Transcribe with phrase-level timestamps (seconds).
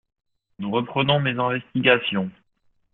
[0.57, 2.31] Nous reprenons mes investigations.